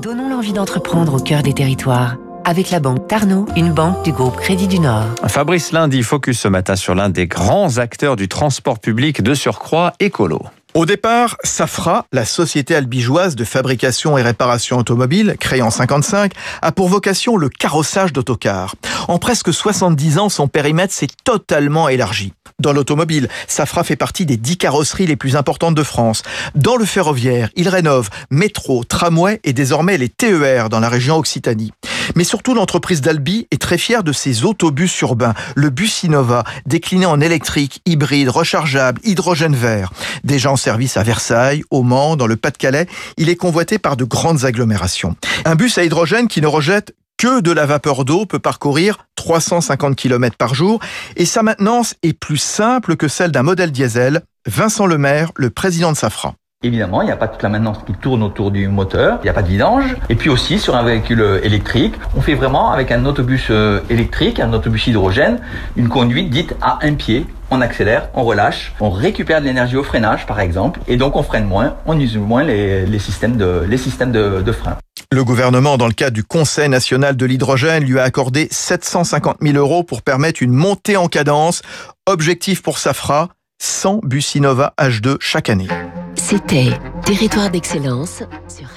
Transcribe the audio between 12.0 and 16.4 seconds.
la société albigeoise de fabrication et réparation automobile, créée en 55,